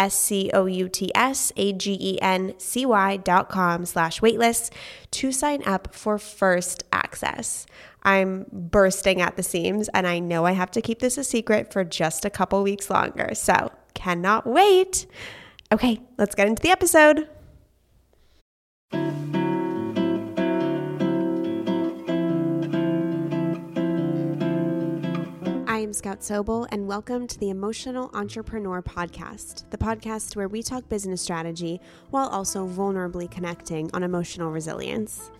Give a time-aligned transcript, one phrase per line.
[0.00, 4.20] S C O U T S A G E N C Y dot com slash
[4.20, 4.72] waitlist
[5.10, 7.66] to sign up for first access.
[8.02, 11.70] I'm bursting at the seams and I know I have to keep this a secret
[11.70, 13.34] for just a couple weeks longer.
[13.34, 15.06] So cannot wait.
[15.70, 17.28] Okay, let's get into the episode.
[25.90, 30.88] I'm Scout Sobel, and welcome to the Emotional Entrepreneur Podcast, the podcast where we talk
[30.88, 35.32] business strategy while also vulnerably connecting on emotional resilience.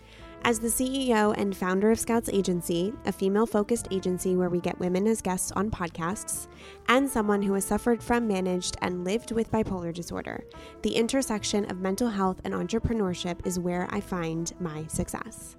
[0.42, 4.80] As the CEO and founder of Scouts Agency, a female focused agency where we get
[4.80, 6.48] women as guests on podcasts,
[6.88, 10.42] and someone who has suffered from, managed, and lived with bipolar disorder,
[10.82, 15.54] the intersection of mental health and entrepreneurship is where I find my success.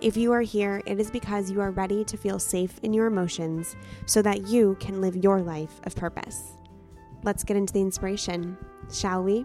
[0.00, 3.04] If you are here, it is because you are ready to feel safe in your
[3.04, 3.76] emotions
[4.06, 6.56] so that you can live your life of purpose.
[7.22, 8.56] Let's get into the inspiration,
[8.90, 9.44] shall we?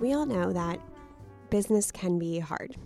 [0.00, 0.80] We all know that
[1.50, 2.76] business can be hard.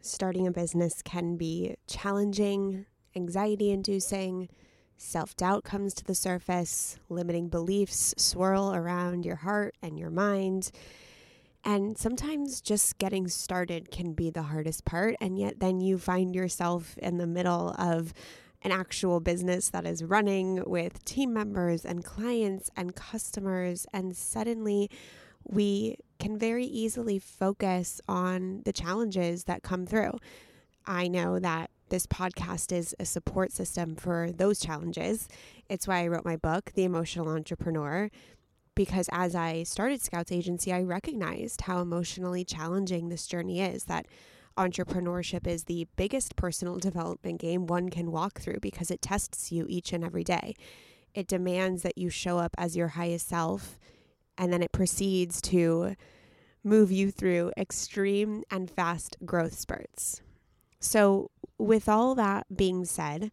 [0.00, 4.48] Starting a business can be challenging, anxiety inducing,
[4.96, 10.72] self doubt comes to the surface, limiting beliefs swirl around your heart and your mind
[11.64, 15.14] and sometimes just getting started can be the hardest part.
[15.20, 18.12] And yet, then you find yourself in the middle of
[18.62, 23.86] an actual business that is running with team members and clients and customers.
[23.92, 24.90] And suddenly,
[25.44, 30.18] we can very easily focus on the challenges that come through.
[30.86, 35.28] I know that this podcast is a support system for those challenges.
[35.68, 38.10] It's why I wrote my book, The Emotional Entrepreneur
[38.74, 43.84] because as I started Scouts Agency, I recognized how emotionally challenging this journey is.
[43.84, 44.06] That
[44.56, 49.66] entrepreneurship is the biggest personal development game one can walk through because it tests you
[49.68, 50.54] each and every day.
[51.14, 53.78] It demands that you show up as your highest self,
[54.38, 55.94] and then it proceeds to
[56.64, 60.22] move you through extreme and fast growth spurts.
[60.80, 63.30] So, with all that being said,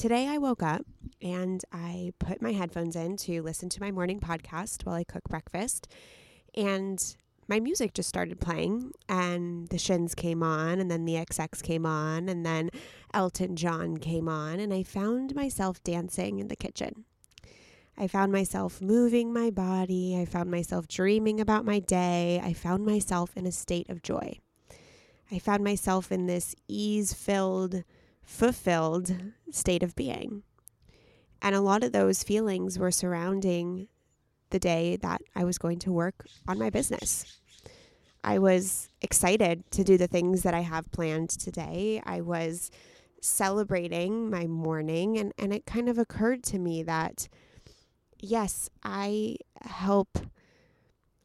[0.00, 0.86] Today I woke up
[1.20, 5.24] and I put my headphones in to listen to my morning podcast while I cook
[5.28, 5.92] breakfast.
[6.54, 7.14] And
[7.48, 11.84] my music just started playing, and the Shins came on, and then the XX came
[11.84, 12.70] on, and then
[13.12, 17.04] Elton John came on, and I found myself dancing in the kitchen.
[17.98, 20.18] I found myself moving my body.
[20.18, 22.40] I found myself dreaming about my day.
[22.42, 24.38] I found myself in a state of joy.
[25.30, 27.84] I found myself in this ease filled,
[28.30, 29.14] fulfilled
[29.50, 30.44] state of being.
[31.42, 33.88] And a lot of those feelings were surrounding
[34.50, 37.40] the day that I was going to work on my business.
[38.22, 42.00] I was excited to do the things that I have planned today.
[42.06, 42.70] I was
[43.20, 47.28] celebrating my morning, and, and it kind of occurred to me that,
[48.18, 50.18] yes, I help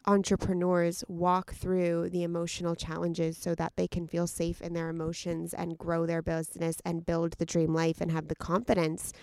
[0.08, 5.54] entrepreneurs walk through the emotional challenges so that they can feel safe in their emotions
[5.54, 9.14] and grow their business and build the dream life and have the confidence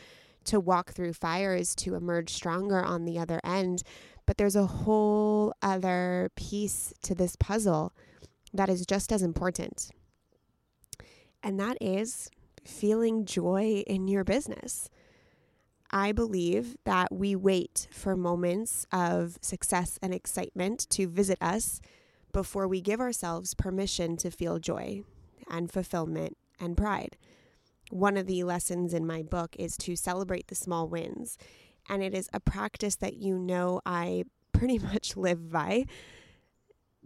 [0.45, 3.83] to walk through fires to emerge stronger on the other end.
[4.27, 7.93] But there's a whole other piece to this puzzle
[8.53, 9.91] that is just as important.
[11.43, 12.31] And that is
[12.65, 14.89] feeling joy in your business.
[15.93, 21.81] I believe that we wait for moments of success and excitement to visit us
[22.33, 25.03] before we give ourselves permission to feel joy
[25.51, 27.17] and fulfillment and pride.
[27.91, 31.37] One of the lessons in my book is to celebrate the small wins.
[31.91, 35.85] And it is a practice that you know I pretty much live by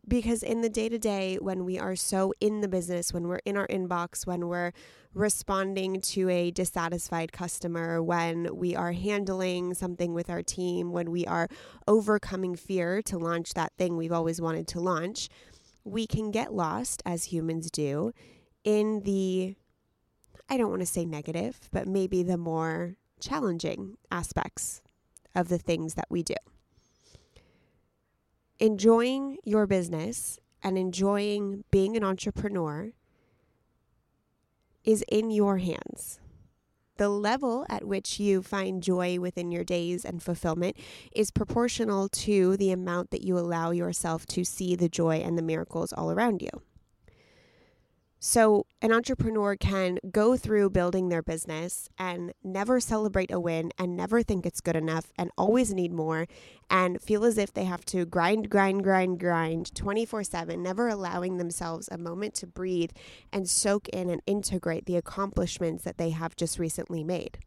[0.08, 3.40] because in the day to day, when we are so in the business, when we're
[3.44, 4.72] in our inbox, when we're
[5.14, 11.26] responding to a dissatisfied customer, when we are handling something with our team, when we
[11.26, 11.48] are
[11.88, 15.28] overcoming fear to launch that thing we've always wanted to launch,
[15.84, 18.12] we can get lost, as humans do,
[18.64, 19.56] in the,
[20.48, 24.82] I don't want to say negative, but maybe the more challenging aspects
[25.34, 26.34] of the things that we do.
[28.58, 32.92] Enjoying your business and enjoying being an entrepreneur
[34.84, 36.20] is in your hands.
[36.96, 40.76] The level at which you find joy within your days and fulfillment
[41.12, 45.42] is proportional to the amount that you allow yourself to see the joy and the
[45.42, 46.48] miracles all around you.
[48.28, 53.96] So, an entrepreneur can go through building their business and never celebrate a win and
[53.96, 56.26] never think it's good enough and always need more
[56.68, 61.36] and feel as if they have to grind, grind, grind, grind 24 7, never allowing
[61.36, 62.90] themselves a moment to breathe
[63.32, 67.38] and soak in and integrate the accomplishments that they have just recently made.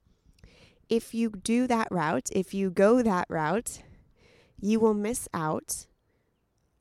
[0.88, 3.82] If you do that route, if you go that route,
[4.62, 5.88] you will miss out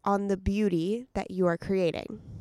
[0.04, 2.37] on the beauty that you are creating.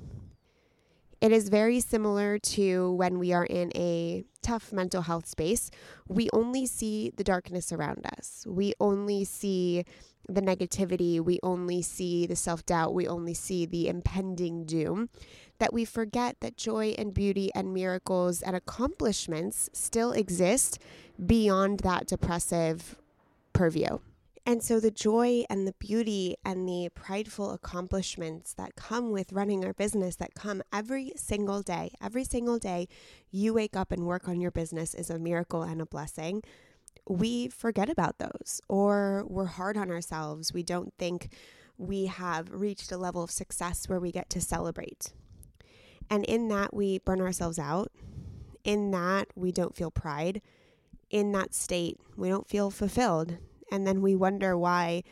[1.19, 5.72] It is very similar to when we are in a tough mental health space.
[6.08, 8.46] We only see the darkness around us.
[8.48, 9.84] We only see
[10.30, 11.19] the negativity.
[11.19, 12.94] We only see the self doubt.
[12.94, 15.10] We only see the impending doom.
[15.58, 20.78] That we forget that joy and beauty and miracles and accomplishments still exist
[21.25, 22.96] beyond that depressive
[23.54, 23.98] purview.
[24.48, 29.66] And so, the joy and the beauty and the prideful accomplishments that come with running
[29.66, 32.88] our business, that come every single day, every single day
[33.30, 36.44] you wake up and work on your business is a miracle and a blessing.
[37.10, 40.54] We forget about those, or we're hard on ourselves.
[40.54, 41.36] We don't think
[41.78, 45.12] we have reached a level of success where we get to celebrate.
[46.10, 47.92] And in that, we burn ourselves out.
[48.64, 50.42] In that, we don't feel pride.
[51.10, 53.40] In that state, we don't feel fulfilled
[53.72, 55.04] and then we wonder why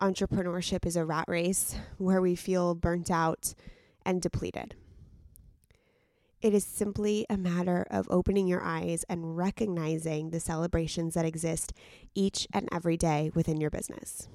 [0.00, 3.54] entrepreneurship is a rat race where we feel burnt out
[4.04, 4.74] and depleted.
[6.40, 11.72] It is simply a matter of opening your eyes and recognizing the celebrations that exist
[12.16, 14.28] each and every day within your business.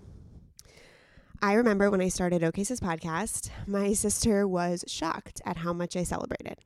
[1.42, 5.98] I remember when I started OK Sis podcast, my sister was shocked at how much
[5.98, 6.60] I celebrated.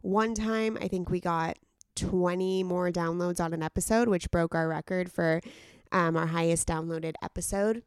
[0.00, 1.58] One time, I think we got
[1.96, 5.42] 20 more downloads on an episode, which broke our record for
[5.92, 7.82] um, our highest downloaded episode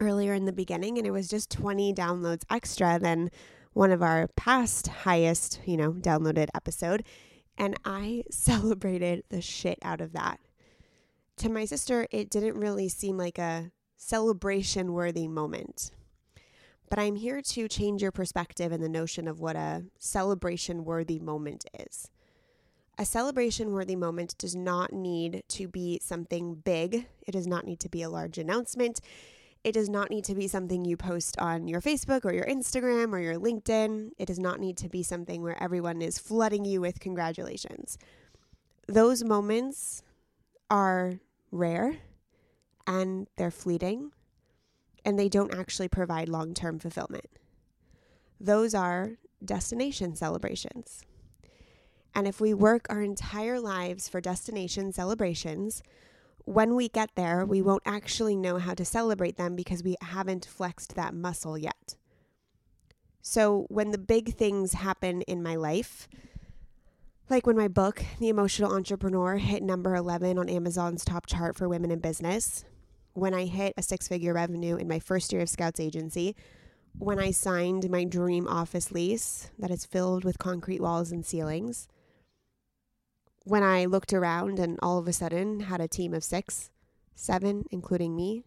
[0.00, 3.30] earlier in the beginning, and it was just 20 downloads extra than
[3.72, 7.04] one of our past highest, you know, downloaded episode.
[7.58, 10.40] And I celebrated the shit out of that.
[11.38, 15.90] To my sister, it didn't really seem like a celebration worthy moment.
[16.88, 21.18] But I'm here to change your perspective and the notion of what a celebration worthy
[21.18, 22.10] moment is.
[22.98, 27.06] A celebration worthy moment does not need to be something big.
[27.26, 29.00] It does not need to be a large announcement.
[29.62, 33.12] It does not need to be something you post on your Facebook or your Instagram
[33.12, 34.12] or your LinkedIn.
[34.16, 37.98] It does not need to be something where everyone is flooding you with congratulations.
[38.86, 40.02] Those moments
[40.70, 41.20] are
[41.50, 41.98] rare
[42.86, 44.12] and they're fleeting
[45.04, 47.26] and they don't actually provide long term fulfillment.
[48.40, 51.02] Those are destination celebrations.
[52.16, 55.82] And if we work our entire lives for destination celebrations,
[56.46, 60.46] when we get there, we won't actually know how to celebrate them because we haven't
[60.46, 61.96] flexed that muscle yet.
[63.20, 66.08] So, when the big things happen in my life,
[67.28, 71.68] like when my book, The Emotional Entrepreneur, hit number 11 on Amazon's top chart for
[71.68, 72.64] women in business,
[73.12, 76.34] when I hit a six figure revenue in my first year of Scouts Agency,
[76.96, 81.88] when I signed my dream office lease that is filled with concrete walls and ceilings,
[83.46, 86.70] when I looked around and all of a sudden had a team of six,
[87.14, 88.42] seven, including me,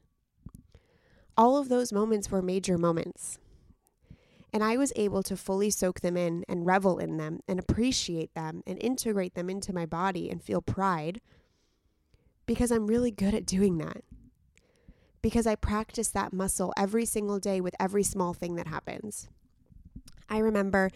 [1.38, 3.40] all of those moments were major moments.
[4.52, 8.34] And I was able to fully soak them in and revel in them and appreciate
[8.34, 11.22] them and integrate them into my body and feel pride
[12.46, 14.04] because I'm really good at doing that.
[15.22, 19.30] Because I practice that muscle every single day with every small thing that happens.
[20.30, 20.92] I remember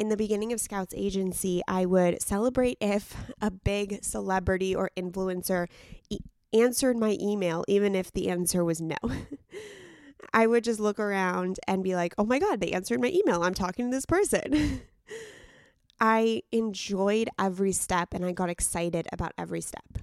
[0.00, 5.66] in the beginning of Scouts Agency, I would celebrate if a big celebrity or influencer
[6.08, 6.20] e-
[6.54, 8.96] answered my email, even if the answer was no.
[10.32, 13.42] I would just look around and be like, oh my God, they answered my email.
[13.42, 14.80] I'm talking to this person.
[16.00, 19.98] I enjoyed every step and I got excited about every step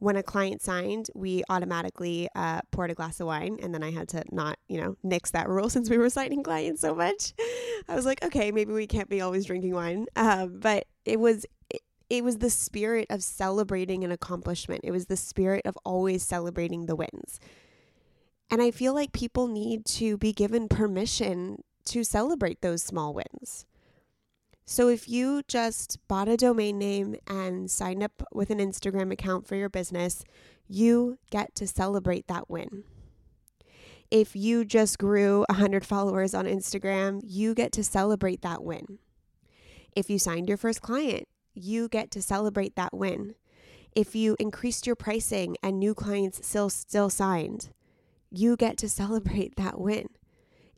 [0.00, 3.90] when a client signed, we automatically uh, poured a glass of wine, and then I
[3.90, 7.34] had to not, you know, nix that rule since we were signing clients so much.
[7.88, 11.46] I was like, okay, maybe we can't be always drinking wine, uh, but it was.
[11.70, 14.80] It, it was the spirit of celebrating an accomplishment.
[14.82, 17.38] It was the spirit of always celebrating the wins.
[18.50, 23.64] And I feel like people need to be given permission to celebrate those small wins.
[24.70, 29.44] So if you just bought a domain name and signed up with an Instagram account
[29.44, 30.22] for your business,
[30.68, 32.84] you get to celebrate that win.
[34.12, 39.00] If you just grew 100 followers on Instagram, you get to celebrate that win.
[39.96, 43.34] If you signed your first client, you get to celebrate that win.
[43.96, 47.70] If you increased your pricing and new clients still still signed,
[48.30, 50.10] you get to celebrate that win.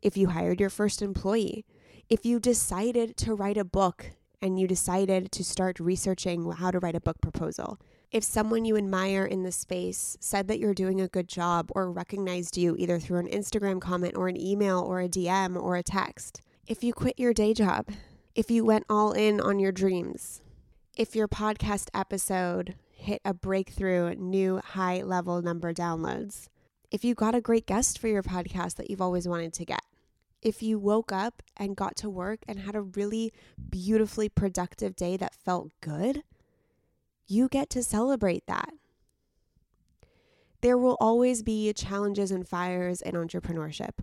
[0.01, 1.63] If you hired your first employee,
[2.13, 6.77] if you decided to write a book and you decided to start researching how to
[6.77, 7.79] write a book proposal,
[8.11, 11.91] if someone you admire in the space said that you're doing a good job or
[11.91, 15.81] recognized you either through an Instagram comment or an email or a DM or a
[15.81, 17.87] text, if you quit your day job,
[18.35, 20.39] if you went all in on your dreams,
[20.95, 26.47] if your podcast episode hit a breakthrough new high level number downloads,
[26.91, 29.81] if you got a great guest for your podcast that you've always wanted to get,
[30.43, 33.33] if you woke up and got to work and had a really
[33.69, 36.23] beautifully productive day that felt good,
[37.25, 38.69] you get to celebrate that.
[40.61, 43.99] There will always be challenges and fires in entrepreneurship.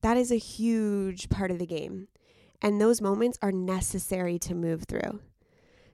[0.00, 2.08] That is a huge part of the game,
[2.60, 5.20] and those moments are necessary to move through.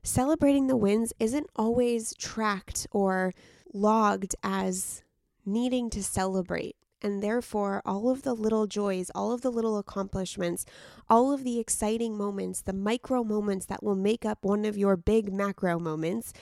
[0.02, 3.35] Celebrating the wins isn't always tracked or
[3.75, 5.02] logged as
[5.45, 6.76] needing to celebrate.
[7.00, 10.66] And therefore, all of the little joys, all of the little accomplishments,
[11.08, 14.96] all of the exciting moments, the micro moments that will make up one of your
[14.96, 16.32] big macro moments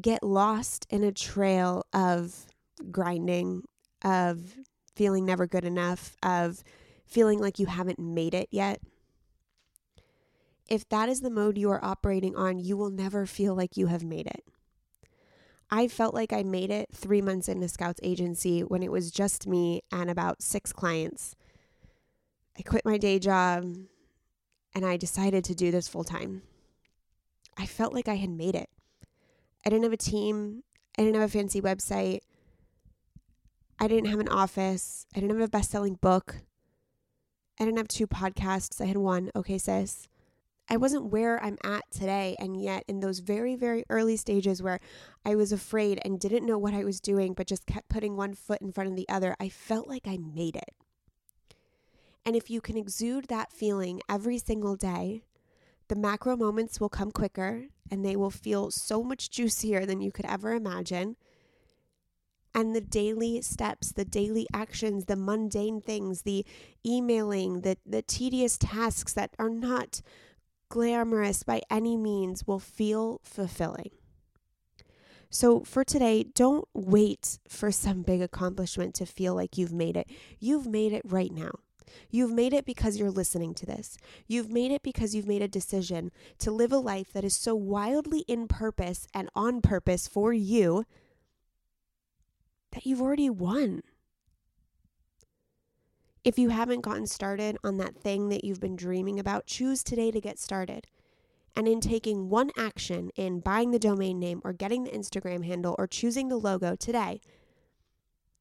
[0.00, 2.46] get lost in a trail of
[2.90, 3.62] grinding,
[4.04, 4.56] of
[4.94, 6.62] feeling never good enough, of
[7.06, 8.80] feeling like you haven't made it yet.
[10.68, 13.86] If that is the mode you are operating on, you will never feel like you
[13.86, 14.44] have made it.
[15.74, 19.46] I felt like I made it three months into Scouts Agency when it was just
[19.46, 21.34] me and about six clients.
[22.58, 23.64] I quit my day job
[24.74, 26.42] and I decided to do this full time.
[27.56, 28.68] I felt like I had made it.
[29.64, 30.62] I didn't have a team,
[30.98, 32.20] I didn't have a fancy website,
[33.80, 36.42] I didn't have an office, I didn't have a best selling book,
[37.58, 38.78] I didn't have two podcasts.
[38.78, 40.06] I had one, OK Sis.
[40.68, 42.36] I wasn't where I'm at today.
[42.38, 44.80] And yet, in those very, very early stages where
[45.24, 48.34] I was afraid and didn't know what I was doing, but just kept putting one
[48.34, 50.74] foot in front of the other, I felt like I made it.
[52.24, 55.24] And if you can exude that feeling every single day,
[55.88, 60.12] the macro moments will come quicker and they will feel so much juicier than you
[60.12, 61.16] could ever imagine.
[62.54, 66.46] And the daily steps, the daily actions, the mundane things, the
[66.86, 70.02] emailing, the, the tedious tasks that are not
[70.72, 73.90] glamorous by any means will feel fulfilling.
[75.28, 80.08] So, for today, don't wait for some big accomplishment to feel like you've made it.
[80.40, 81.50] You've made it right now.
[82.10, 83.98] You've made it because you're listening to this.
[84.26, 87.54] You've made it because you've made a decision to live a life that is so
[87.54, 90.86] wildly in purpose and on purpose for you
[92.70, 93.82] that you've already won.
[96.24, 100.12] If you haven't gotten started on that thing that you've been dreaming about, choose today
[100.12, 100.86] to get started.
[101.56, 105.74] And in taking one action in buying the domain name or getting the Instagram handle
[105.78, 107.20] or choosing the logo today,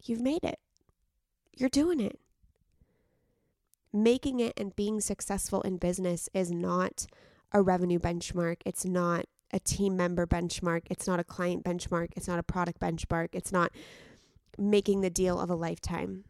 [0.04, 0.60] you've made it.
[1.58, 2.20] You're doing it.
[3.92, 7.08] Making it and being successful in business is not
[7.52, 8.58] a revenue benchmark.
[8.66, 10.84] It's not a team member benchmark.
[10.90, 12.10] It's not a client benchmark.
[12.16, 13.30] It's not a product benchmark.
[13.34, 13.72] It's not
[14.58, 16.26] making the deal of a lifetime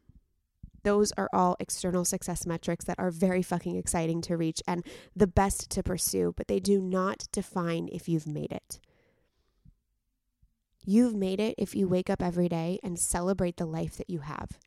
[0.83, 4.85] those are all external success metrics that are very fucking exciting to reach and
[5.15, 8.79] the best to pursue, but they do not define if you've made it.
[10.83, 14.19] You've made it if you wake up every day and celebrate the life that you
[14.19, 14.57] have.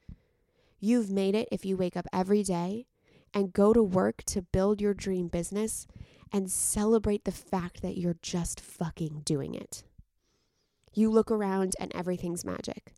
[0.79, 2.87] You've made it if you wake up every day
[3.33, 5.87] and go to work to build your dream business
[6.33, 9.83] and celebrate the fact that you're just fucking doing it.
[10.93, 12.93] You look around and everything's magic.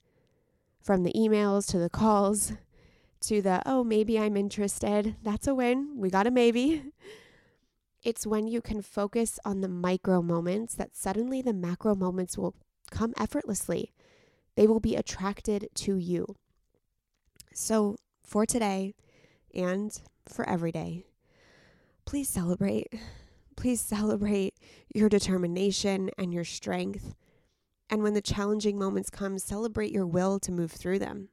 [0.83, 2.53] From the emails to the calls
[3.23, 5.17] to the, oh, maybe I'm interested.
[5.23, 5.95] That's a win.
[5.97, 6.85] We got a maybe.
[8.03, 12.55] It's when you can focus on the micro moments that suddenly the macro moments will
[12.89, 13.93] come effortlessly.
[14.55, 16.37] They will be attracted to you.
[17.53, 18.95] So, for today
[19.53, 19.91] and
[20.29, 21.07] for every day,
[22.05, 22.95] please celebrate.
[23.57, 24.55] Please celebrate
[24.95, 27.17] your determination and your strength.
[27.91, 31.31] And when the challenging moments come, celebrate your will to move through them.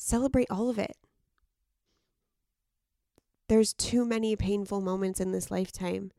[0.00, 0.96] Celebrate all of it.
[3.48, 6.12] There's too many painful moments in this lifetime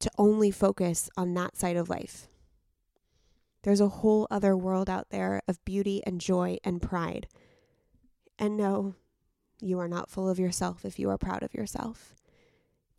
[0.00, 2.26] to only focus on that side of life.
[3.62, 7.28] There's a whole other world out there of beauty and joy and pride.
[8.40, 8.96] And no,
[9.60, 12.12] you are not full of yourself if you are proud of yourself.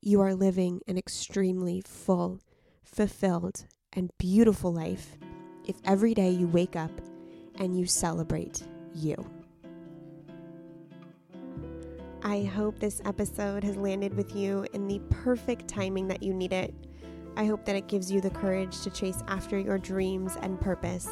[0.02, 2.40] You are living an extremely full,
[2.82, 5.18] fulfilled, and beautiful life
[5.66, 7.02] if every day you wake up
[7.56, 8.64] and you celebrate
[8.94, 9.45] you.
[12.26, 16.54] I hope this episode has landed with you in the perfect timing that you need
[16.54, 16.74] it.
[17.38, 21.08] I hope that it gives you the courage to chase after your dreams and purpose.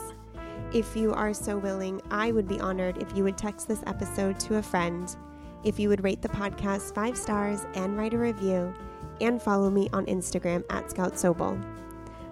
[0.73, 4.39] If you are so willing, I would be honored if you would text this episode
[4.39, 5.15] to a friend,
[5.63, 8.73] if you would rate the podcast five stars and write a review,
[9.21, 11.63] and follow me on Instagram at Scout Sobel.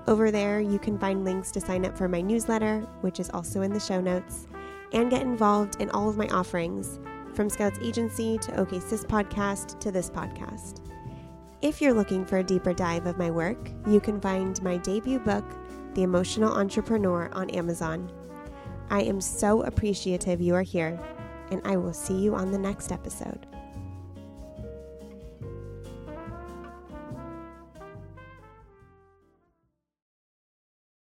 [0.07, 3.61] Over there, you can find links to sign up for my newsletter, which is also
[3.61, 4.47] in the show notes,
[4.91, 6.97] and get involved in all of my offerings
[7.41, 10.79] from Scouts Agency to OK Sis Podcast to this podcast.
[11.63, 15.17] If you're looking for a deeper dive of my work, you can find my debut
[15.17, 15.43] book,
[15.95, 18.11] The Emotional Entrepreneur, on Amazon.
[18.91, 20.99] I am so appreciative you are here,
[21.49, 23.47] and I will see you on the next episode.